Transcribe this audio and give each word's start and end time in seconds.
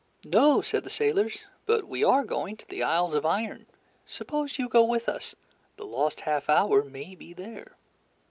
"No," 0.25 0.61
said 0.61 0.83
the 0.83 0.89
sailors, 0.89 1.37
"but 1.67 1.87
we 1.87 2.03
are 2.03 2.23
going 2.23 2.57
to 2.57 2.67
the 2.67 2.81
Isles 2.81 3.13
of 3.13 3.23
Iron; 3.23 3.67
suppose 4.07 4.57
you 4.57 4.67
go 4.67 4.83
with 4.83 5.07
us. 5.07 5.35
The 5.77 5.85
lost 5.85 6.21
half 6.21 6.49
hour 6.49 6.83
may 6.83 7.13
be 7.13 7.33
there." 7.33 7.73